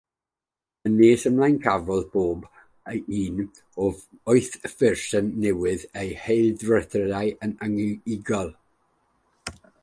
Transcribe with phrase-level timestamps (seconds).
[0.87, 2.47] Yn nes ymlaen cafodd bob
[3.09, 3.43] un
[3.83, 3.99] o'r
[4.31, 8.51] wyth fersiwn newydd eu hail-ryddhau yn unigol.